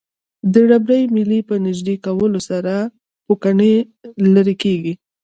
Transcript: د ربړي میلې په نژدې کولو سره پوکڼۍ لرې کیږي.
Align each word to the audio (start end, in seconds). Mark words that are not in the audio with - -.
د 0.53 0.55
ربړي 0.71 1.03
میلې 1.15 1.39
په 1.49 1.55
نژدې 1.67 1.95
کولو 2.05 2.39
سره 2.49 2.73
پوکڼۍ 3.25 3.73
لرې 4.33 4.55
کیږي. 4.63 4.93